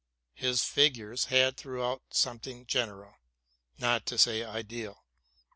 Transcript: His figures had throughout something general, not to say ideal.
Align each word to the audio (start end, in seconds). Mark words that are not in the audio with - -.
His 0.33 0.63
figures 0.63 1.25
had 1.25 1.57
throughout 1.57 2.01
something 2.09 2.65
general, 2.65 3.17
not 3.77 4.07
to 4.07 4.17
say 4.17 4.43
ideal. 4.43 5.03